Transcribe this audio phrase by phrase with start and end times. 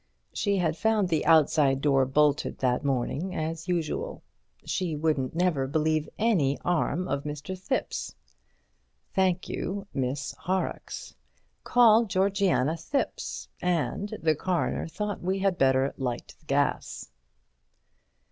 [0.33, 4.23] She had found the outside door bolted that morning as usual.
[4.65, 7.55] She wouldn't never believe any 'arm of Mr.
[7.55, 8.15] Thipps.
[9.13, 11.13] Thank you, Miss Horrocks.
[11.63, 17.11] Call Georgiana Thipps, and the Coroner thought we had better light the gas.